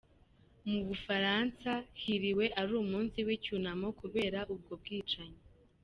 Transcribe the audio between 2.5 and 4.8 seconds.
ari umunsi w’icyunamo, kubera ubwo